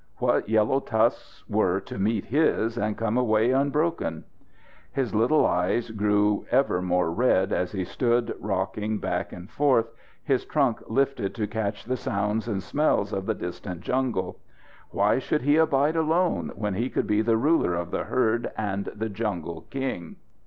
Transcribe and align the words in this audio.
What 0.17 0.49
yellow 0.49 0.79
tusks 0.79 1.43
were 1.47 1.79
to 1.81 1.99
meet 1.99 2.25
his 2.25 2.75
and 2.75 2.97
come 2.97 3.19
away 3.19 3.51
unbroken? 3.51 4.23
His 4.91 5.13
little 5.13 5.45
eyes 5.45 5.91
grew 5.91 6.47
ever 6.49 6.81
more 6.81 7.11
red 7.11 7.53
as 7.53 7.71
he 7.71 7.85
stood 7.85 8.33
rocking 8.39 8.97
back 8.97 9.31
and 9.31 9.47
forth, 9.47 9.93
his 10.23 10.43
trunk 10.43 10.81
lifted 10.87 11.35
to 11.35 11.45
catch 11.45 11.85
the 11.85 11.97
sounds 11.97 12.47
and 12.47 12.63
smells 12.63 13.13
of 13.13 13.27
the 13.27 13.35
distant 13.35 13.81
jungle. 13.81 14.39
Why 14.89 15.19
should 15.19 15.43
he 15.43 15.57
abide 15.57 15.95
alone, 15.95 16.51
when 16.55 16.73
he 16.73 16.89
could 16.89 17.05
be 17.05 17.21
the 17.21 17.37
ruler 17.37 17.75
of 17.75 17.91
the 17.91 18.05
herd 18.05 18.51
and 18.57 18.85
the 18.95 19.07
jungle 19.07 19.67
king? 19.69 20.15